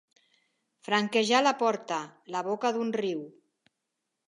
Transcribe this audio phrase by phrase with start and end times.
[0.87, 2.01] Franquejar la porta,
[2.37, 3.25] la boca d'un riu.